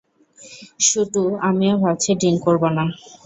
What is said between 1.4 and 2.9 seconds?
আমিও ভাবছি ড্রিংক করবো না।